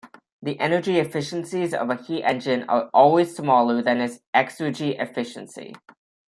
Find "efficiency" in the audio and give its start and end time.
4.99-5.75